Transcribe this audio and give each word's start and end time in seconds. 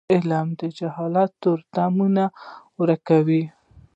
علم 0.13 0.47
د 0.59 0.61
جهالت 0.77 1.31
تورتمونه 1.43 2.23
ورکوي. 2.79 3.43